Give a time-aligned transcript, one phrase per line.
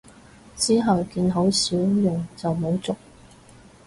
[0.57, 2.95] 之後見都好少用就冇續